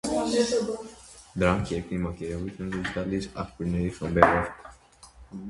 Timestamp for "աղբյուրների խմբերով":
3.45-4.53